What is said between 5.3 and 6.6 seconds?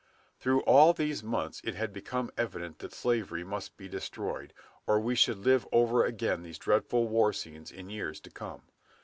live over again these